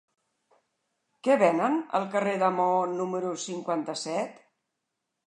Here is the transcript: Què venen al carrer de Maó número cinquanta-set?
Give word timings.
Què 1.27 1.35
venen 1.41 1.77
al 1.99 2.07
carrer 2.15 2.33
de 2.45 2.49
Maó 2.55 2.79
número 3.03 3.35
cinquanta-set? 3.45 4.41